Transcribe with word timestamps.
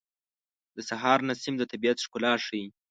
د 0.75 0.77
سهار 0.89 1.19
نسیم 1.29 1.55
د 1.59 1.63
طبیعت 1.71 1.97
ښکلا 2.05 2.33
ښیي. 2.45 2.65